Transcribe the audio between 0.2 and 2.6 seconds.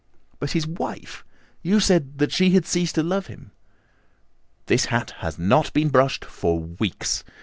"But his wife—you said that she